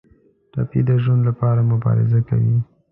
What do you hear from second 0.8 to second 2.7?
د ژوند لپاره مبارزه کوي.